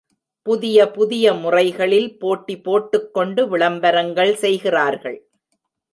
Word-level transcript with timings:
புதிய 0.45 0.77
புதிய 0.91 1.33
முறைகளில் 1.33 2.17
போட்டி 2.17 2.55
போட்டுக் 2.57 3.13
கொண்டு 3.13 3.47
விளம்பரங்கள் 3.49 4.33
செய்கிறார்கள். 4.35 5.19